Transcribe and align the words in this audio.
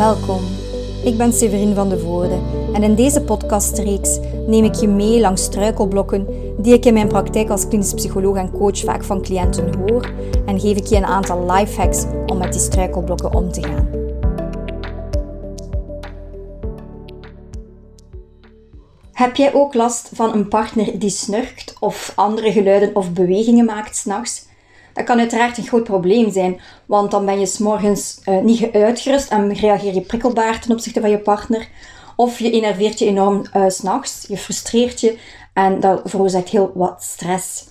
Welkom. 0.00 0.40
Ik 1.04 1.16
ben 1.16 1.32
Severine 1.32 1.74
van 1.74 1.88
de 1.88 1.98
Voorde 1.98 2.38
en 2.72 2.82
in 2.82 2.94
deze 2.94 3.22
podcastreeks 3.22 4.18
neem 4.46 4.64
ik 4.64 4.74
je 4.74 4.88
mee 4.88 5.20
langs 5.20 5.42
struikelblokken 5.42 6.26
die 6.58 6.74
ik 6.74 6.84
in 6.84 6.92
mijn 6.92 7.08
praktijk 7.08 7.50
als 7.50 7.68
klinisch 7.68 7.94
psycholoog 7.94 8.36
en 8.36 8.50
coach 8.50 8.78
vaak 8.78 9.04
van 9.04 9.22
cliënten 9.22 9.74
hoor 9.74 10.12
en 10.46 10.60
geef 10.60 10.76
ik 10.76 10.86
je 10.86 10.96
een 10.96 11.04
aantal 11.04 11.52
lifehacks 11.52 12.04
om 12.26 12.38
met 12.38 12.52
die 12.52 12.60
struikelblokken 12.60 13.34
om 13.34 13.52
te 13.52 13.62
gaan. 13.62 13.88
Heb 19.12 19.36
jij 19.36 19.54
ook 19.54 19.74
last 19.74 20.10
van 20.12 20.32
een 20.32 20.48
partner 20.48 20.98
die 20.98 21.10
snurkt 21.10 21.74
of 21.80 22.12
andere 22.14 22.52
geluiden 22.52 22.94
of 22.94 23.12
bewegingen 23.12 23.64
maakt 23.64 23.96
s'nachts? 23.96 24.48
Dat 25.00 25.08
kan 25.08 25.18
uiteraard 25.18 25.58
een 25.58 25.66
groot 25.66 25.84
probleem 25.84 26.32
zijn, 26.32 26.60
want 26.86 27.10
dan 27.10 27.24
ben 27.24 27.38
je 27.40 27.46
s'morgens 27.46 28.20
uh, 28.24 28.42
niet 28.42 28.72
uitgerust 28.72 29.30
en 29.30 29.54
reageer 29.54 29.94
je 29.94 30.00
prikkelbaar 30.00 30.60
ten 30.60 30.72
opzichte 30.72 31.00
van 31.00 31.10
je 31.10 31.18
partner. 31.18 31.68
Of 32.16 32.38
je 32.38 32.50
enerveert 32.50 32.98
je 32.98 33.06
enorm 33.06 33.42
uh, 33.56 33.64
s'nachts, 33.68 34.24
je 34.28 34.36
frustreert 34.36 35.00
je 35.00 35.18
en 35.52 35.80
dat 35.80 36.00
veroorzaakt 36.04 36.48
heel 36.48 36.72
wat 36.74 37.02
stress. 37.02 37.66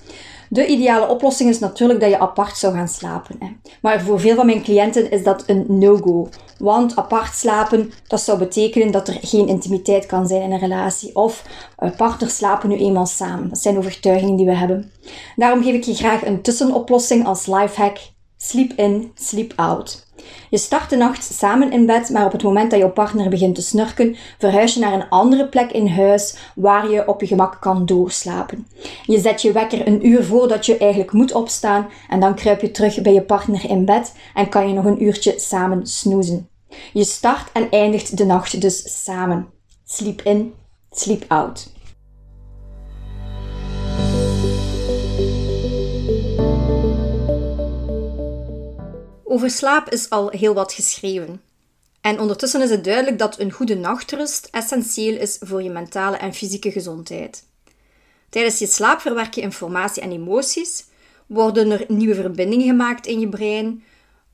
De 0.50 0.68
ideale 0.68 1.08
oplossing 1.08 1.50
is 1.50 1.60
natuurlijk 1.60 2.00
dat 2.00 2.10
je 2.10 2.20
apart 2.20 2.58
zou 2.58 2.74
gaan 2.74 2.88
slapen. 2.88 3.36
Hè. 3.40 3.48
Maar 3.82 4.02
voor 4.02 4.20
veel 4.20 4.36
van 4.36 4.46
mijn 4.46 4.64
cliënten 4.64 5.12
is 5.12 5.24
dat 5.24 5.44
een 5.48 5.66
no-go. 5.68 6.30
Want 6.58 6.96
apart 6.96 7.36
slapen, 7.36 7.92
dat 8.08 8.22
zou 8.22 8.38
betekenen 8.38 8.92
dat 8.92 9.08
er 9.08 9.18
geen 9.22 9.48
intimiteit 9.48 10.06
kan 10.06 10.28
zijn 10.28 10.42
in 10.42 10.52
een 10.52 10.60
relatie. 10.60 11.16
Of 11.16 11.44
uh, 11.80 11.90
partners 11.98 12.36
slapen 12.36 12.70
nu 12.70 12.78
eenmaal 12.78 13.06
samen. 13.06 13.50
Dat 13.50 13.60
zijn 13.60 13.78
overtuigingen 13.78 14.36
die 14.36 14.46
we 14.46 14.56
hebben. 14.56 14.92
Daarom 15.36 15.64
geef 15.64 15.74
ik 15.74 15.84
je 15.84 15.96
graag 15.96 16.26
een 16.26 16.42
tussenoplossing 16.42 17.26
als 17.26 17.46
lifehack. 17.46 17.98
Sleep 18.42 18.74
in, 18.74 19.12
sleep 19.16 19.54
out. 19.56 20.08
Je 20.50 20.58
start 20.58 20.90
de 20.90 20.96
nacht 20.96 21.24
samen 21.24 21.72
in 21.72 21.86
bed, 21.86 22.10
maar 22.10 22.26
op 22.26 22.32
het 22.32 22.44
moment 22.44 22.72
dat 22.72 22.80
jouw 22.80 22.92
partner 22.92 23.30
begint 23.30 23.56
te 23.56 23.62
snurken, 23.62 24.16
verhuis 24.38 24.74
je 24.74 24.80
naar 24.80 24.94
een 24.94 25.10
andere 25.10 25.48
plek 25.48 25.72
in 25.72 25.88
huis 25.88 26.38
waar 26.56 26.90
je 26.90 27.08
op 27.08 27.22
je 27.22 27.28
gemak 27.28 27.58
kan 27.60 27.86
doorslapen. 27.86 28.68
Je 29.06 29.20
zet 29.20 29.42
je 29.42 29.52
wekker 29.52 29.88
een 29.88 30.08
uur 30.08 30.24
voordat 30.24 30.66
je 30.66 30.78
eigenlijk 30.78 31.12
moet 31.12 31.34
opstaan 31.34 31.90
en 32.10 32.20
dan 32.20 32.36
kruip 32.36 32.62
je 32.62 32.72
terug 32.72 33.02
bij 33.02 33.14
je 33.14 33.22
partner 33.22 33.70
in 33.70 33.86
bed 33.86 34.14
en 34.34 34.50
kan 34.50 34.68
je 34.68 34.74
nog 34.74 34.86
een 34.86 35.04
uurtje 35.04 35.34
samen 35.38 35.88
snoezen. 35.88 36.50
Je 36.94 37.04
start 37.04 37.52
en 37.52 37.70
eindigt 37.70 38.18
de 38.18 38.26
nacht 38.26 38.62
dus 38.62 39.04
samen. 39.04 39.48
Sleep 39.86 40.22
in, 40.22 40.54
sleep 40.92 41.26
out. 41.28 41.72
Over 49.32 49.50
slaap 49.50 49.90
is 49.90 50.10
al 50.10 50.30
heel 50.30 50.54
wat 50.54 50.74
geschreven. 50.74 51.42
En 52.02 52.20
ondertussen 52.20 52.62
is 52.62 52.70
het 52.70 52.84
duidelijk 52.84 53.20
dat 53.20 53.40
een 53.40 53.52
goede 53.52 53.76
nachtrust 53.76 54.48
essentieel 54.52 55.18
is 55.18 55.38
voor 55.40 55.64
je 55.64 55.70
mentale 55.70 56.18
en 56.18 56.34
fysieke 56.34 56.72
gezondheid. 56.72 57.44
Tijdens 58.30 58.60
je 58.60 58.68
slaap 58.68 59.00
verwerk 59.00 59.34
je 59.34 59.42
informatie 59.42 60.02
en 60.02 60.12
emoties, 60.12 60.86
worden 61.26 61.72
er 61.72 61.86
nieuwe 61.88 62.16
verbindingen 62.16 62.68
gemaakt 62.68 63.06
in 63.06 63.20
je 63.20 63.30
brein, 63.30 63.84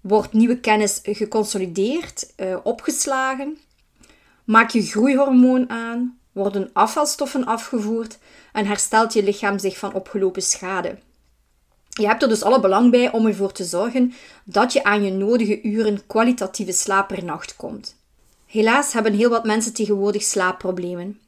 wordt 0.01 0.33
nieuwe 0.33 0.59
kennis 0.59 0.99
geconsolideerd, 1.03 2.33
uh, 2.37 2.57
opgeslagen, 2.63 3.57
maak 4.43 4.69
je 4.69 4.81
groeihormoon 4.81 5.69
aan, 5.69 6.19
worden 6.31 6.69
afvalstoffen 6.73 7.45
afgevoerd 7.45 8.17
en 8.53 8.65
herstelt 8.65 9.13
je 9.13 9.23
lichaam 9.23 9.59
zich 9.59 9.77
van 9.77 9.93
opgelopen 9.93 10.41
schade. 10.41 10.97
Je 11.97 12.07
hebt 12.07 12.21
er 12.21 12.29
dus 12.29 12.43
alle 12.43 12.59
belang 12.59 12.91
bij 12.91 13.11
om 13.11 13.25
ervoor 13.25 13.51
te 13.51 13.63
zorgen 13.63 14.13
dat 14.43 14.73
je 14.73 14.83
aan 14.83 15.03
je 15.03 15.11
nodige 15.11 15.61
uren 15.61 16.05
kwalitatieve 16.07 16.71
slaap 16.71 17.07
per 17.07 17.23
nacht 17.23 17.55
komt. 17.55 17.95
Helaas 18.45 18.93
hebben 18.93 19.13
heel 19.13 19.29
wat 19.29 19.45
mensen 19.45 19.73
tegenwoordig 19.73 20.23
slaapproblemen. 20.23 21.19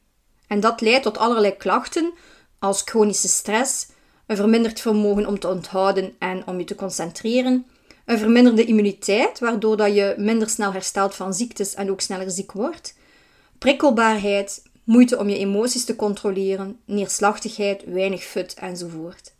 En 0.48 0.60
dat 0.60 0.82
leidt 0.82 1.04
tot 1.04 1.18
allerlei 1.18 1.58
klachten 1.58 2.14
als 2.60 2.82
chronische 2.86 3.28
stress, 3.28 3.88
een 4.26 4.36
verminderd 4.36 4.80
vermogen 4.80 5.26
om 5.26 5.40
te 5.40 5.48
onthouden 5.48 6.16
en 6.20 6.48
om 6.48 6.58
je 6.58 6.64
te 6.64 6.76
concentreren, 6.76 7.66
een 8.06 8.18
verminderde 8.18 8.66
immuniteit, 8.66 9.40
waardoor 9.40 9.78
dat 9.78 9.96
je 9.96 10.16
minder 10.18 10.50
snel 10.50 10.72
herstelt 10.72 11.16
van 11.16 11.34
ziektes 11.34 11.74
en 11.74 11.92
ook 11.92 12.02
sneller 12.02 12.32
ziek 12.32 12.52
wordt, 12.52 12.96
prikkelbaarheid, 13.58 14.64
moeite 14.84 15.18
om 15.18 15.30
je 15.30 15.38
emoties 15.38 15.86
te 15.86 15.96
controleren, 15.96 16.80
neerslachtigheid, 16.86 17.84
weinig 17.86 18.24
fut 18.24 18.54
enzovoort. 18.54 19.36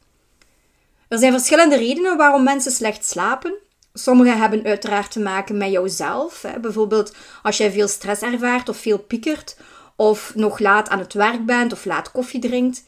Er 1.08 1.18
zijn 1.18 1.32
verschillende 1.32 1.78
redenen 1.78 2.18
waarom 2.18 2.44
mensen 2.44 2.72
slecht 2.72 3.06
slapen. 3.06 3.54
Sommige 3.94 4.30
hebben 4.30 4.66
uiteraard 4.66 5.12
te 5.12 5.20
maken 5.20 5.58
met 5.58 5.72
jouzelf. 5.72 6.42
Hè. 6.42 6.60
Bijvoorbeeld 6.60 7.16
als 7.44 7.58
jij 7.58 7.72
veel 7.72 7.88
stress 7.88 8.22
ervaart 8.22 8.70
of 8.70 8.78
veel 8.78 8.98
piekert, 8.98 9.58
of 9.96 10.36
nog 10.36 10.60
laat 10.60 10.90
aan 10.90 11.00
het 11.00 11.14
werk 11.14 11.46
bent 11.46 11.74
of 11.74 11.86
laat 11.86 12.12
koffie 12.12 12.40
drinkt. 12.40 12.84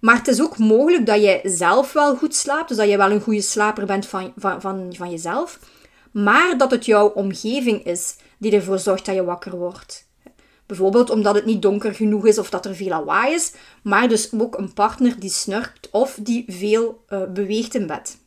Maar 0.00 0.16
het 0.16 0.28
is 0.28 0.42
ook 0.42 0.58
mogelijk 0.58 1.06
dat 1.06 1.22
jij 1.22 1.40
zelf 1.44 1.92
wel 1.92 2.16
goed 2.16 2.34
slaapt, 2.34 2.68
dus 2.68 2.76
dat 2.76 2.88
je 2.88 2.96
wel 2.96 3.10
een 3.10 3.20
goede 3.20 3.40
slaper 3.40 3.86
bent 3.86 4.06
van, 4.06 4.32
van, 4.36 4.60
van, 4.60 4.94
van 4.96 5.10
jezelf, 5.10 5.58
maar 6.10 6.58
dat 6.58 6.70
het 6.70 6.86
jouw 6.86 7.08
omgeving 7.08 7.84
is 7.84 8.16
die 8.38 8.52
ervoor 8.52 8.78
zorgt 8.78 9.06
dat 9.06 9.14
je 9.14 9.24
wakker 9.24 9.56
wordt. 9.56 10.07
Bijvoorbeeld 10.68 11.10
omdat 11.10 11.34
het 11.34 11.44
niet 11.44 11.62
donker 11.62 11.94
genoeg 11.94 12.26
is 12.26 12.38
of 12.38 12.50
dat 12.50 12.66
er 12.66 12.74
veel 12.74 12.88
lawaai 12.88 13.34
is, 13.34 13.52
maar 13.82 14.08
dus 14.08 14.28
ook 14.38 14.58
een 14.58 14.72
partner 14.72 15.20
die 15.20 15.30
snurkt 15.30 15.90
of 15.90 16.18
die 16.20 16.44
veel 16.48 17.04
uh, 17.08 17.22
beweegt 17.34 17.74
in 17.74 17.86
bed. 17.86 18.18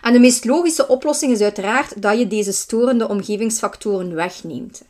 En 0.00 0.12
de 0.12 0.18
meest 0.18 0.44
logische 0.44 0.88
oplossing 0.88 1.32
is 1.32 1.40
uiteraard 1.40 2.02
dat 2.02 2.18
je 2.18 2.26
deze 2.26 2.52
storende 2.52 3.08
omgevingsfactoren 3.08 4.14
wegneemt. 4.14 4.82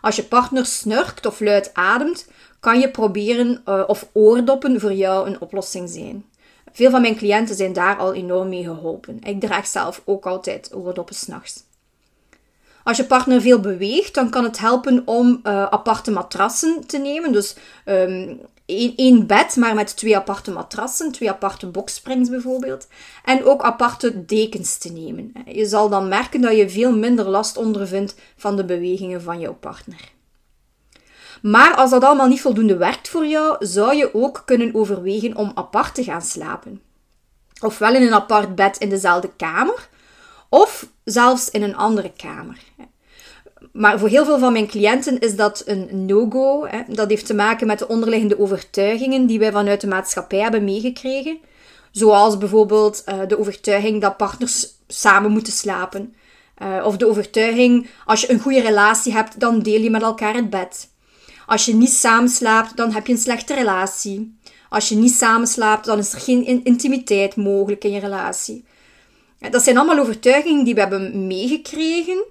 Als 0.00 0.16
je 0.16 0.24
partner 0.24 0.66
snurkt 0.66 1.26
of 1.26 1.40
luid 1.40 1.70
ademt, 1.74 2.26
kan 2.60 2.80
je 2.80 2.90
proberen 2.90 3.62
uh, 3.68 3.84
of 3.86 4.08
oordoppen 4.12 4.80
voor 4.80 4.92
jou 4.92 5.26
een 5.26 5.40
oplossing 5.40 5.90
zijn. 5.90 6.24
Veel 6.72 6.90
van 6.90 7.00
mijn 7.00 7.16
cliënten 7.16 7.56
zijn 7.56 7.72
daar 7.72 7.96
al 7.96 8.14
enorm 8.14 8.48
mee 8.48 8.64
geholpen. 8.64 9.18
Ik 9.22 9.40
draag 9.40 9.66
zelf 9.66 10.02
ook 10.04 10.26
altijd 10.26 10.70
oordoppen 10.74 11.14
s'nachts. 11.14 11.64
Als 12.84 12.96
je 12.96 13.04
partner 13.04 13.40
veel 13.40 13.60
beweegt, 13.60 14.14
dan 14.14 14.30
kan 14.30 14.44
het 14.44 14.58
helpen 14.58 15.02
om 15.04 15.40
uh, 15.42 15.64
aparte 15.64 16.10
matrassen 16.10 16.86
te 16.86 16.98
nemen. 16.98 17.32
Dus 17.32 17.56
um, 17.84 18.40
één, 18.66 19.26
bed, 19.26 19.56
maar 19.56 19.74
met 19.74 19.96
twee 19.96 20.16
aparte 20.16 20.50
matrassen, 20.50 21.12
twee 21.12 21.30
aparte 21.30 21.66
boxsprings 21.66 22.28
bijvoorbeeld. 22.28 22.88
En 23.24 23.44
ook 23.44 23.62
aparte 23.62 24.24
dekens 24.24 24.78
te 24.78 24.92
nemen. 24.92 25.32
Je 25.46 25.66
zal 25.66 25.88
dan 25.88 26.08
merken 26.08 26.40
dat 26.40 26.56
je 26.56 26.70
veel 26.70 26.96
minder 26.96 27.28
last 27.28 27.56
ondervindt 27.56 28.14
van 28.36 28.56
de 28.56 28.64
bewegingen 28.64 29.22
van 29.22 29.40
jouw 29.40 29.54
partner. 29.54 30.12
Maar 31.42 31.74
als 31.74 31.90
dat 31.90 32.04
allemaal 32.04 32.28
niet 32.28 32.40
voldoende 32.40 32.76
werkt 32.76 33.08
voor 33.08 33.26
jou, 33.26 33.66
zou 33.66 33.96
je 33.96 34.14
ook 34.14 34.42
kunnen 34.44 34.74
overwegen 34.74 35.36
om 35.36 35.52
apart 35.54 35.94
te 35.94 36.04
gaan 36.04 36.22
slapen. 36.22 36.80
Ofwel 37.60 37.94
in 37.94 38.02
een 38.02 38.14
apart 38.14 38.54
bed 38.54 38.78
in 38.78 38.88
dezelfde 38.88 39.30
kamer, 39.36 39.88
of 40.52 40.86
zelfs 41.04 41.50
in 41.50 41.62
een 41.62 41.76
andere 41.76 42.12
kamer. 42.16 42.58
Maar 43.72 43.98
voor 43.98 44.08
heel 44.08 44.24
veel 44.24 44.38
van 44.38 44.52
mijn 44.52 44.66
cliënten 44.66 45.18
is 45.18 45.36
dat 45.36 45.62
een 45.66 46.06
no-go. 46.06 46.68
Dat 46.88 47.08
heeft 47.08 47.26
te 47.26 47.34
maken 47.34 47.66
met 47.66 47.78
de 47.78 47.88
onderliggende 47.88 48.38
overtuigingen 48.38 49.26
die 49.26 49.38
wij 49.38 49.52
vanuit 49.52 49.80
de 49.80 49.86
maatschappij 49.86 50.38
hebben 50.38 50.64
meegekregen. 50.64 51.38
Zoals 51.90 52.38
bijvoorbeeld 52.38 53.02
uh, 53.06 53.20
de 53.28 53.38
overtuiging 53.38 54.00
dat 54.00 54.16
partners 54.16 54.66
samen 54.86 55.30
moeten 55.30 55.52
slapen. 55.52 56.14
Uh, 56.62 56.86
of 56.86 56.96
de 56.96 57.08
overtuiging, 57.08 57.86
als 58.04 58.20
je 58.20 58.30
een 58.30 58.40
goede 58.40 58.60
relatie 58.60 59.12
hebt, 59.12 59.40
dan 59.40 59.60
deel 59.60 59.80
je 59.80 59.90
met 59.90 60.02
elkaar 60.02 60.34
het 60.34 60.50
bed. 60.50 60.88
Als 61.46 61.64
je 61.64 61.74
niet 61.74 61.92
samen 61.92 62.28
slaapt, 62.28 62.76
dan 62.76 62.92
heb 62.92 63.06
je 63.06 63.12
een 63.12 63.18
slechte 63.18 63.54
relatie. 63.54 64.38
Als 64.68 64.88
je 64.88 64.94
niet 64.94 65.14
samen 65.14 65.46
slaapt, 65.46 65.84
dan 65.84 65.98
is 65.98 66.12
er 66.12 66.20
geen 66.20 66.64
intimiteit 66.64 67.36
mogelijk 67.36 67.84
in 67.84 67.90
je 67.90 68.00
relatie. 68.00 68.64
Dat 69.50 69.62
zijn 69.62 69.76
allemaal 69.76 69.98
overtuigingen 69.98 70.64
die 70.64 70.74
we 70.74 70.80
hebben 70.80 71.26
meegekregen, 71.26 72.24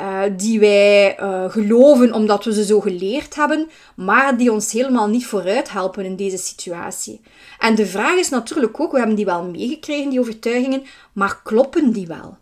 uh, 0.00 0.22
die 0.36 0.60
wij 0.60 1.20
uh, 1.20 1.50
geloven 1.50 2.12
omdat 2.12 2.44
we 2.44 2.54
ze 2.54 2.64
zo 2.64 2.80
geleerd 2.80 3.34
hebben, 3.34 3.68
maar 3.96 4.36
die 4.36 4.52
ons 4.52 4.72
helemaal 4.72 5.08
niet 5.08 5.26
vooruit 5.26 5.70
helpen 5.70 6.04
in 6.04 6.16
deze 6.16 6.36
situatie. 6.36 7.20
En 7.58 7.74
de 7.74 7.86
vraag 7.86 8.16
is 8.16 8.28
natuurlijk 8.28 8.80
ook, 8.80 8.92
we 8.92 8.98
hebben 8.98 9.16
die 9.16 9.24
wel 9.24 9.44
meegekregen, 9.44 10.10
die 10.10 10.20
overtuigingen, 10.20 10.82
maar 11.12 11.40
kloppen 11.42 11.92
die 11.92 12.06
wel? 12.06 12.40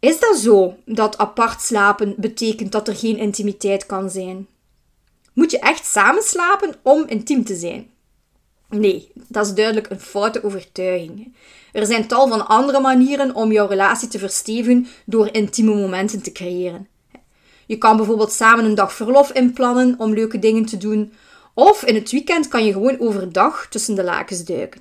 Is 0.00 0.20
dat 0.20 0.36
zo 0.36 0.76
dat 0.84 1.18
apart 1.18 1.60
slapen 1.60 2.14
betekent 2.16 2.72
dat 2.72 2.88
er 2.88 2.96
geen 2.96 3.16
intimiteit 3.16 3.86
kan 3.86 4.10
zijn? 4.10 4.46
Moet 5.32 5.50
je 5.50 5.58
echt 5.58 5.86
samen 5.86 6.22
slapen 6.22 6.74
om 6.82 7.04
intiem 7.06 7.44
te 7.44 7.54
zijn? 7.54 7.90
Nee, 8.68 9.12
dat 9.28 9.46
is 9.46 9.54
duidelijk 9.54 9.90
een 9.90 10.00
foute 10.00 10.44
overtuiging. 10.44 11.34
Er 11.72 11.86
zijn 11.86 12.06
tal 12.06 12.28
van 12.28 12.46
andere 12.46 12.80
manieren 12.80 13.34
om 13.34 13.52
jouw 13.52 13.66
relatie 13.66 14.08
te 14.08 14.18
verstevigen 14.18 14.86
door 15.04 15.28
intieme 15.32 15.74
momenten 15.74 16.22
te 16.22 16.32
creëren. 16.32 16.88
Je 17.66 17.78
kan 17.78 17.96
bijvoorbeeld 17.96 18.32
samen 18.32 18.64
een 18.64 18.74
dag 18.74 18.92
verlof 18.92 19.32
inplannen 19.32 19.94
om 19.98 20.14
leuke 20.14 20.38
dingen 20.38 20.64
te 20.64 20.76
doen. 20.76 21.12
Of 21.54 21.84
in 21.84 21.94
het 21.94 22.10
weekend 22.10 22.48
kan 22.48 22.64
je 22.64 22.72
gewoon 22.72 23.00
overdag 23.00 23.66
tussen 23.70 23.94
de 23.94 24.04
lakens 24.04 24.44
duiken. 24.44 24.80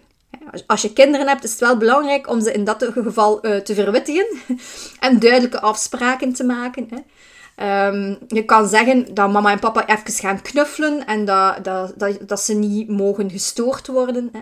Als 0.68 0.82
je 0.82 0.94
kinderen 0.94 1.28
hebt, 1.28 1.44
is 1.44 1.52
het 1.52 1.60
wel 1.60 1.78
belangrijk 1.78 2.30
om 2.30 2.42
ze 2.42 2.52
in 2.52 2.64
dat 2.64 2.90
geval 2.94 3.46
uh, 3.46 3.56
te 3.56 3.74
verwittigen 3.74 4.28
en 5.00 5.20
duidelijke 5.20 5.62
afspraken 5.62 6.34
te 6.34 6.44
maken. 6.44 6.90
Ehm, 7.58 8.16
je 8.28 8.46
kan 8.46 8.68
zeggen 8.68 9.14
dat 9.14 9.32
mama 9.32 9.52
en 9.52 9.60
papa 9.60 9.88
even 9.88 10.14
gaan 10.14 10.42
knuffelen 10.42 11.06
en 11.06 11.26
dat, 11.26 11.64
dat, 11.64 11.94
dat, 11.98 12.28
dat 12.28 12.40
ze 12.40 12.54
niet 12.54 12.90
mogen 12.90 13.32
gestoord 13.32 13.88
worden. 13.88 14.30
Hè. 14.32 14.40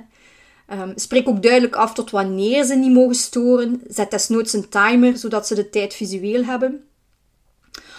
Ehm, 0.67 0.91
spreek 0.95 1.27
ook 1.27 1.43
duidelijk 1.43 1.75
af 1.75 1.93
tot 1.93 2.11
wanneer 2.11 2.63
ze 2.63 2.75
niet 2.75 2.93
mogen 2.93 3.15
storen. 3.15 3.81
Zet 3.87 4.11
desnoods 4.11 4.53
een 4.53 4.69
timer, 4.69 5.17
zodat 5.17 5.47
ze 5.47 5.55
de 5.55 5.69
tijd 5.69 5.93
visueel 5.93 6.43
hebben. 6.43 6.83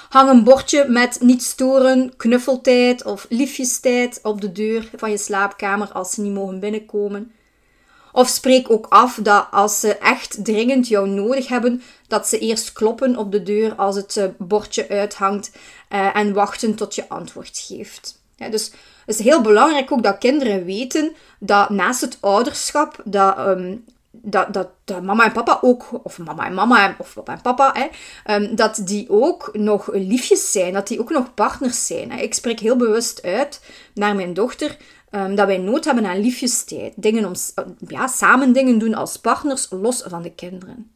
Hang 0.09 0.31
een 0.31 0.45
bordje 0.45 0.89
met 0.89 1.21
niet 1.21 1.43
storen, 1.43 2.17
knuffeltijd 2.17 3.05
of 3.05 3.27
liefjestijd 3.29 4.21
op 4.23 4.41
de 4.41 4.53
deur 4.53 4.91
van 4.97 5.11
je 5.11 5.19
slaapkamer 5.19 5.93
als 5.93 6.11
ze 6.11 6.21
niet 6.21 6.33
mogen 6.33 6.61
binnenkomen. 6.61 7.33
Of 8.17 8.29
spreek 8.29 8.71
ook 8.71 8.87
af 8.89 9.19
dat 9.23 9.47
als 9.51 9.81
ze 9.81 9.99
echt 9.99 10.45
dringend 10.45 10.89
jou 10.89 11.09
nodig 11.09 11.49
hebben, 11.49 11.83
dat 12.09 12.29
ze 12.29 12.39
eerst 12.39 12.73
kloppen 12.73 13.17
op 13.17 13.33
de 13.33 13.43
deur 13.43 13.75
als 13.75 13.97
het 13.97 14.17
eh, 14.17 14.25
bordje 14.39 14.89
uithangt 14.89 15.51
uh, 15.91 16.17
en 16.17 16.33
wachten 16.33 16.75
tot 16.75 16.95
je 16.95 17.09
antwoord 17.09 17.59
geeft. 17.67 18.21
Dus 18.51 18.71
het 19.07 19.19
is 19.19 19.25
heel 19.25 19.41
belangrijk 19.41 19.93
ook 19.93 20.03
dat 20.03 20.19
kinderen 20.19 20.65
weten 20.65 21.13
dat 21.39 21.71
naast 21.71 22.01
het 22.01 22.19
ouderschap, 22.21 23.01
dat, 23.05 23.39
um, 23.39 23.85
dat, 24.11 24.53
dat, 24.53 24.69
dat, 24.85 25.03
mama 25.03 25.25
en 25.25 25.33
papa 25.33 25.59
ook, 25.61 25.89
of 26.03 26.19
mama 26.19 26.47
en 26.47 26.55
mama 26.55 26.95
of 26.99 27.15
papa 27.15 27.33
en 27.33 27.43
papa, 27.43 27.73
hè, 27.75 27.87
um, 28.35 28.57
dat 28.57 28.81
die 28.85 29.11
ook 29.11 29.51
nog 29.53 29.89
liefjes 29.93 30.53
zijn, 30.53 30.73
dat 30.73 30.89
die 30.89 31.01
ook 31.01 31.11
nog 31.11 31.35
partners 31.35 31.87
zijn. 31.87 32.11
Ik 32.11 32.35
spreek 32.35 32.61
heel 32.61 32.77
bewust 32.77 33.23
uit 33.23 33.61
naar 33.95 34.15
mijn 34.15 34.35
dochter 34.35 34.77
um, 35.11 35.35
dat 35.35 35.47
wij 35.47 35.58
nood 35.58 35.85
hebben 35.85 36.06
aan 36.06 36.20
liefjestijd. 36.20 36.93
Dingen 36.97 37.25
om, 37.25 37.32
ja, 37.88 38.06
samen 38.06 38.53
dingen 38.53 38.79
doen 38.79 38.94
als 38.94 39.17
partners, 39.17 39.67
los 39.70 40.03
van 40.06 40.23
de 40.23 40.32
kinderen. 40.32 40.91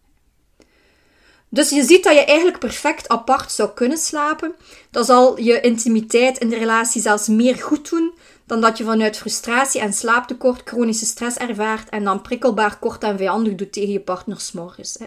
Dus 1.49 1.71
je 1.71 1.83
ziet 1.83 2.05
dat 2.05 2.13
je 2.13 2.25
eigenlijk 2.25 2.59
perfect 2.59 3.09
apart 3.09 3.53
zou 3.53 3.71
kunnen 3.75 3.99
slapen. 3.99 4.55
Dat 4.91 5.07
zal 5.07 5.41
je 5.41 5.61
intimiteit 5.61 6.39
in 6.39 6.49
de 6.49 6.59
relatie 6.59 7.03
zelfs 7.03 7.29
meer 7.29 7.57
goed 7.57 7.91
doen 7.91 8.13
dan 8.47 8.61
dat 8.61 8.79
je 8.79 8.85
vanuit 8.85 9.17
frustratie 9.17 9.81
en 9.81 9.93
slaaptekort 9.93 10.63
chronische 10.65 11.07
stress 11.07 11.37
ervaart 11.37 11.89
en 11.89 12.05
dan 12.05 12.23
prikkelbaar 12.23 12.79
kort 12.79 13.03
en 13.03 13.17
vijandig 13.17 13.55
doet 13.55 13.73
tegen 13.73 13.93
je 13.93 14.01
partner 14.01 14.41
s'morgens. 14.41 14.99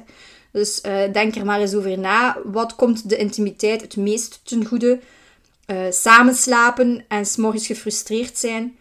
Dus 0.52 0.82
uh, 0.86 1.14
denk 1.14 1.36
er 1.36 1.46
maar 1.46 1.60
eens 1.60 1.74
over 1.74 2.00
na. 2.00 2.38
Wat 2.44 2.76
komt 2.76 3.10
de 3.10 3.18
intimiteit 3.18 3.82
het 3.82 3.96
meest 3.96 4.40
ten 4.44 4.66
goede? 4.66 5.00
Uh, 5.68 5.78
samen 5.90 6.36
slapen 6.36 7.06
en 7.08 7.26
s'morgens 7.26 7.68
gefrustreerd 7.68 8.38
zijn? 8.38 8.78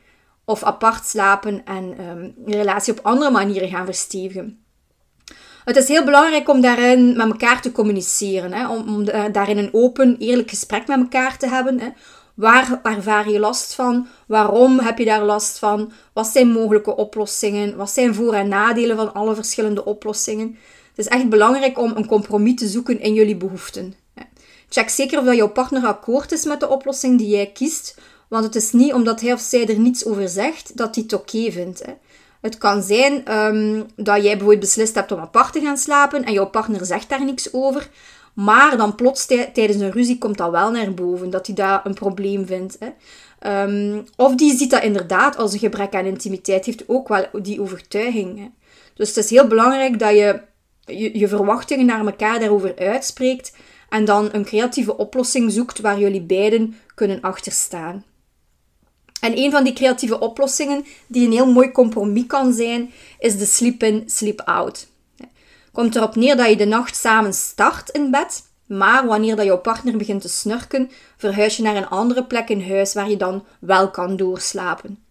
Of 0.52 0.62
apart 0.62 1.06
slapen 1.06 1.64
en 1.64 1.84
um, 2.08 2.34
je 2.46 2.56
relatie 2.56 2.92
op 2.92 3.04
andere 3.04 3.30
manieren 3.30 3.68
gaan 3.68 3.84
verstevigen? 3.84 4.64
Het 5.64 5.76
is 5.76 5.88
heel 5.88 6.04
belangrijk 6.04 6.48
om 6.48 6.60
daarin 6.60 7.16
met 7.16 7.26
elkaar 7.26 7.60
te 7.60 7.72
communiceren. 7.72 8.52
Hè? 8.52 8.68
Om, 8.68 9.04
daarin 9.32 9.58
een 9.58 9.68
open, 9.72 10.16
eerlijk 10.18 10.50
gesprek 10.50 10.86
met 10.86 10.98
elkaar 10.98 11.38
te 11.38 11.48
hebben. 11.48 11.80
Hè? 11.80 11.88
Waar 12.34 12.80
ervaar 12.82 13.30
je 13.30 13.38
last 13.38 13.74
van? 13.74 14.06
Waarom 14.26 14.78
heb 14.78 14.98
je 14.98 15.04
daar 15.04 15.24
last 15.24 15.58
van? 15.58 15.92
Wat 16.12 16.26
zijn 16.26 16.48
mogelijke 16.48 16.96
oplossingen? 16.96 17.76
Wat 17.76 17.90
zijn 17.90 18.14
voor- 18.14 18.34
en 18.34 18.48
nadelen 18.48 18.96
van 18.96 19.14
alle 19.14 19.34
verschillende 19.34 19.84
oplossingen? 19.84 20.58
Het 20.88 20.98
is 20.98 21.08
echt 21.08 21.28
belangrijk 21.28 21.78
om 21.78 21.92
een 21.96 22.06
compromis 22.06 22.54
te 22.54 22.66
zoeken 22.66 23.00
in 23.00 23.14
jullie 23.14 23.36
behoeften. 23.36 23.94
Check 24.68 24.88
zeker 24.88 25.18
of 25.18 25.34
jouw 25.34 25.48
partner 25.48 25.86
akkoord 25.86 26.32
is 26.32 26.44
met 26.44 26.60
de 26.60 26.68
oplossing 26.68 27.18
die 27.18 27.28
jij 27.28 27.46
kiest, 27.46 27.98
want 28.32 28.44
het 28.44 28.54
is 28.54 28.72
niet 28.72 28.92
omdat 28.92 29.20
hij 29.20 29.32
of 29.32 29.40
zij 29.40 29.66
er 29.66 29.78
niets 29.78 30.04
over 30.04 30.28
zegt 30.28 30.76
dat 30.76 30.94
hij 30.94 31.04
het 31.04 31.12
oké 31.12 31.50
vindt. 31.50 31.86
Hè. 31.86 31.92
Het 32.40 32.58
kan 32.58 32.82
zijn 32.82 33.38
um, 33.38 33.86
dat 33.96 34.16
jij 34.16 34.30
bijvoorbeeld 34.30 34.60
beslist 34.60 34.94
hebt 34.94 35.12
om 35.12 35.18
apart 35.18 35.52
te 35.52 35.60
gaan 35.60 35.76
slapen 35.76 36.24
en 36.24 36.32
jouw 36.32 36.50
partner 36.50 36.86
zegt 36.86 37.08
daar 37.08 37.24
niks 37.24 37.52
over, 37.52 37.88
maar 38.34 38.76
dan 38.76 38.94
plots 38.94 39.26
tijdens 39.26 39.80
een 39.80 39.90
ruzie 39.90 40.18
komt 40.18 40.38
dat 40.38 40.50
wel 40.50 40.70
naar 40.70 40.94
boven, 40.94 41.30
dat 41.30 41.46
hij 41.46 41.54
daar 41.54 41.80
een 41.84 41.94
probleem 41.94 42.46
vindt. 42.46 42.78
Hè. 42.78 42.88
Um, 43.64 44.04
of 44.16 44.34
die 44.34 44.56
ziet 44.56 44.70
dat 44.70 44.82
inderdaad 44.82 45.36
als 45.36 45.52
een 45.52 45.58
gebrek 45.58 45.94
aan 45.94 46.04
intimiteit, 46.04 46.64
heeft 46.64 46.88
ook 46.88 47.08
wel 47.08 47.26
die 47.42 47.60
overtuiging. 47.60 48.38
Hè. 48.38 48.48
Dus 48.94 49.08
het 49.08 49.16
is 49.16 49.30
heel 49.30 49.46
belangrijk 49.46 49.98
dat 49.98 50.10
je, 50.10 50.40
je 50.84 51.18
je 51.18 51.28
verwachtingen 51.28 51.86
naar 51.86 52.06
elkaar 52.06 52.40
daarover 52.40 52.76
uitspreekt 52.78 53.56
en 53.88 54.04
dan 54.04 54.28
een 54.32 54.44
creatieve 54.44 54.96
oplossing 54.96 55.52
zoekt 55.52 55.80
waar 55.80 55.98
jullie 55.98 56.22
beiden 56.22 56.74
kunnen 56.94 57.20
achterstaan. 57.20 58.04
En 59.22 59.38
een 59.38 59.50
van 59.50 59.64
die 59.64 59.72
creatieve 59.72 60.18
oplossingen, 60.18 60.84
die 61.06 61.26
een 61.26 61.32
heel 61.32 61.52
mooi 61.52 61.72
compromis 61.72 62.26
kan 62.26 62.52
zijn, 62.52 62.92
is 63.18 63.38
de 63.38 63.44
sleep-in, 63.44 64.02
sleep-out. 64.06 64.88
Komt 65.72 65.96
erop 65.96 66.14
neer 66.14 66.36
dat 66.36 66.48
je 66.48 66.56
de 66.56 66.64
nacht 66.64 66.96
samen 66.96 67.34
start 67.34 67.88
in 67.90 68.10
bed, 68.10 68.42
maar 68.66 69.06
wanneer 69.06 69.36
dat 69.36 69.44
jouw 69.44 69.58
partner 69.58 69.96
begint 69.96 70.20
te 70.20 70.28
snurken, 70.28 70.90
verhuis 71.16 71.56
je 71.56 71.62
naar 71.62 71.76
een 71.76 71.88
andere 71.88 72.24
plek 72.24 72.48
in 72.48 72.68
huis 72.68 72.94
waar 72.94 73.10
je 73.10 73.16
dan 73.16 73.44
wel 73.60 73.90
kan 73.90 74.16
doorslapen. 74.16 75.04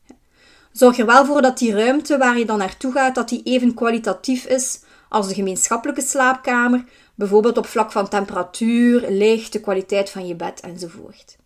Zorg 0.72 0.98
er 0.98 1.06
wel 1.06 1.25
voor 1.25 1.42
dat 1.42 1.58
die 1.58 1.74
ruimte 1.74 2.18
waar 2.18 2.38
je 2.38 2.46
dan 2.46 2.58
naartoe 2.58 2.92
gaat, 2.92 3.16
dat 3.16 3.30
die 3.30 3.44
even 3.44 3.74
kwalitatief 3.74 4.46
is 4.46 4.80
als 5.10 5.28
de 5.28 5.34
gemeenschappelijke 5.34 6.02
slaapkamer, 6.02 6.84
bijvoorbeeld 7.16 7.58
op 7.58 7.66
vlak 7.66 7.92
van 7.92 8.10
temperatuur, 8.10 9.10
licht, 9.10 9.54
de 9.54 9.62
kwaliteit 9.62 10.10
van 10.10 10.28
je 10.28 10.36
bed 10.36 10.60
enzovoort. 10.60 11.40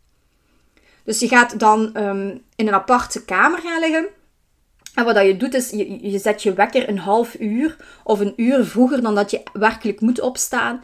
Dus 1.05 1.19
je 1.19 1.27
gaat 1.27 1.59
dan 1.59 1.97
um, 1.97 2.41
in 2.55 2.67
een 2.67 2.73
aparte 2.73 3.25
kamer 3.25 3.59
gaan 3.59 3.79
liggen. 3.79 4.07
En 4.95 5.05
wat 5.05 5.25
je 5.25 5.37
doet 5.37 5.53
is, 5.53 5.69
je, 6.01 6.19
zet 6.19 6.43
je 6.43 6.53
wekker 6.53 6.89
een 6.89 6.99
half 6.99 7.39
uur 7.39 7.77
of 8.03 8.19
een 8.19 8.33
uur 8.35 8.65
vroeger 8.65 9.01
dan 9.01 9.15
dat 9.15 9.31
je 9.31 9.43
werkelijk 9.53 10.01
moet 10.01 10.21
opstaan. 10.21 10.83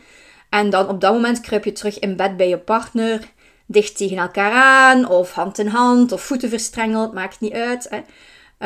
En 0.50 0.70
dan 0.70 0.88
op 0.88 1.02
dat 1.02 1.14
moment 1.14 1.42
kruip 1.42 1.66
je 1.66 1.72
terug 1.72 2.00
in 2.00 2.16
bed 2.16 2.38
bij 2.38 2.50
je 2.50 2.58
partner, 2.58 3.32
dicht 3.66 3.98
tegen 3.98 4.18
elkaar 4.18 4.52
aan, 4.52 5.08
of 5.08 5.32
hand 5.32 5.58
in 5.58 5.68
hand, 5.68 6.12
of 6.12 6.22
voeten 6.22 6.50
verstrengeld, 6.50 7.14
maakt 7.14 7.40
niet 7.40 7.54
uit. 7.54 7.88
Hè. 7.90 8.02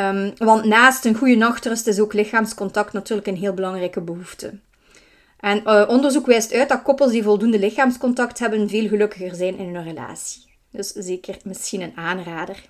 Um, 0.10 0.34
want 0.38 0.66
naast 0.66 1.06
een 1.06 1.16
goede 1.16 1.36
nachtrust 1.36 1.88
is 1.88 2.00
ook 2.00 2.14
lichaamscontact 2.14 2.94
natuurlijk 2.94 3.28
een 3.28 3.38
heel 3.38 3.54
belangrijke 3.54 4.02
behoefte. 4.02 4.60
En 5.40 5.62
uh, 5.66 5.84
onderzoek 5.88 6.26
wijst 6.26 6.54
uit 6.54 6.70
dat 6.70 6.82
koppels 6.82 7.12
die 7.12 7.24
voldoende 7.24 7.60
lichaamscontact 7.60 8.40
hebben 8.40 8.70
veel 8.70 8.88
gelukkiger 8.88 9.36
zijn 9.36 9.58
in 9.58 9.76
hun 9.76 9.84
relatie. 9.84 10.55
Dus 10.76 10.92
zeker 10.92 11.38
misschien 11.44 11.82
een 11.82 11.94
aanrader. 11.96 12.64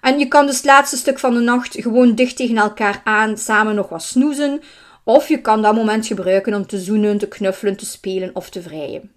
En 0.00 0.18
je 0.18 0.28
kan 0.28 0.46
dus 0.46 0.56
het 0.56 0.64
laatste 0.64 0.96
stuk 0.96 1.18
van 1.18 1.34
de 1.34 1.40
nacht 1.40 1.76
gewoon 1.80 2.14
dicht 2.14 2.36
tegen 2.36 2.56
elkaar 2.56 3.00
aan 3.04 3.38
samen 3.38 3.74
nog 3.74 3.88
wat 3.88 4.02
snoezen. 4.02 4.60
Of 5.04 5.28
je 5.28 5.40
kan 5.40 5.62
dat 5.62 5.74
moment 5.74 6.06
gebruiken 6.06 6.54
om 6.54 6.66
te 6.66 6.78
zoenen, 6.78 7.18
te 7.18 7.28
knuffelen, 7.28 7.76
te 7.76 7.86
spelen 7.86 8.30
of 8.34 8.50
te 8.50 8.62
vrijen. 8.62 9.10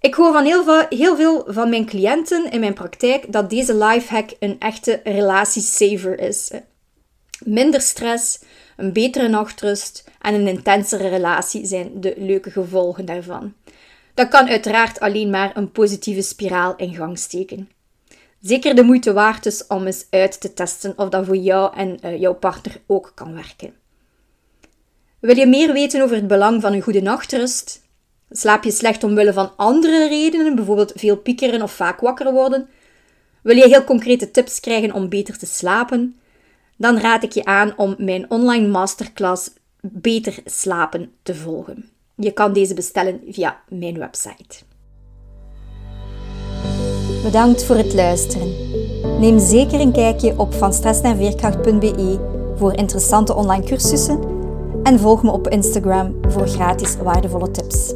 Ik 0.00 0.14
hoor 0.14 0.32
van 0.32 0.44
heel 0.44 0.64
veel, 0.64 0.86
heel 0.88 1.16
veel 1.16 1.44
van 1.46 1.68
mijn 1.68 1.86
cliënten 1.86 2.50
in 2.50 2.60
mijn 2.60 2.74
praktijk 2.74 3.32
dat 3.32 3.50
deze 3.50 3.74
lifehack 3.74 4.30
een 4.38 4.56
echte 4.58 5.00
relatiesaver 5.04 6.18
is. 6.18 6.50
Minder 7.44 7.80
stress, 7.80 8.38
een 8.76 8.92
betere 8.92 9.28
nachtrust 9.28 10.04
en 10.20 10.34
een 10.34 10.46
intensere 10.46 11.08
relatie 11.08 11.66
zijn 11.66 12.00
de 12.00 12.14
leuke 12.16 12.50
gevolgen 12.50 13.04
daarvan. 13.04 13.54
Dat 14.14 14.28
kan 14.28 14.48
uiteraard 14.48 15.00
alleen 15.00 15.30
maar 15.30 15.56
een 15.56 15.72
positieve 15.72 16.22
spiraal 16.22 16.76
in 16.76 16.94
gang 16.94 17.18
steken. 17.18 17.70
Zeker 18.40 18.74
de 18.74 18.82
moeite 18.82 19.12
waard 19.12 19.46
is 19.46 19.66
om 19.66 19.86
eens 19.86 20.06
uit 20.10 20.40
te 20.40 20.52
testen 20.52 20.98
of 20.98 21.08
dat 21.08 21.26
voor 21.26 21.36
jou 21.36 21.76
en 21.76 21.98
uh, 22.04 22.20
jouw 22.20 22.34
partner 22.34 22.80
ook 22.86 23.12
kan 23.14 23.34
werken. 23.34 23.74
Wil 25.18 25.36
je 25.36 25.46
meer 25.46 25.72
weten 25.72 26.02
over 26.02 26.16
het 26.16 26.26
belang 26.26 26.60
van 26.60 26.72
een 26.72 26.82
goede 26.82 27.02
nachtrust? 27.02 27.82
Slaap 28.30 28.64
je 28.64 28.70
slecht 28.70 29.04
omwille 29.04 29.32
van 29.32 29.52
andere 29.56 30.08
redenen, 30.08 30.54
bijvoorbeeld 30.54 30.92
veel 30.94 31.16
piekeren 31.16 31.62
of 31.62 31.72
vaak 31.72 32.00
wakker 32.00 32.32
worden? 32.32 32.68
Wil 33.42 33.56
je 33.56 33.68
heel 33.68 33.84
concrete 33.84 34.30
tips 34.30 34.60
krijgen 34.60 34.92
om 34.92 35.08
beter 35.08 35.38
te 35.38 35.46
slapen? 35.46 36.20
Dan 36.76 36.98
raad 36.98 37.22
ik 37.22 37.32
je 37.32 37.44
aan 37.44 37.72
om 37.76 37.94
mijn 37.98 38.30
online 38.30 38.68
masterclass 38.68 39.50
Beter 39.82 40.38
slapen 40.44 41.12
te 41.22 41.34
volgen. 41.34 41.89
Je 42.20 42.32
kan 42.32 42.52
deze 42.52 42.74
bestellen 42.74 43.20
via 43.28 43.60
mijn 43.68 43.98
website. 43.98 44.64
Bedankt 47.22 47.64
voor 47.64 47.76
het 47.76 47.94
luisteren. 47.94 48.54
Neem 49.20 49.38
zeker 49.38 49.80
een 49.80 49.92
kijkje 49.92 50.38
op 50.38 50.54
vanstressnaarveerkracht.be 50.54 52.18
voor 52.56 52.76
interessante 52.76 53.34
online 53.34 53.64
cursussen 53.64 54.20
en 54.82 54.98
volg 54.98 55.22
me 55.22 55.30
op 55.30 55.48
Instagram 55.48 56.14
voor 56.28 56.48
gratis 56.48 56.96
waardevolle 56.96 57.50
tips. 57.50 57.94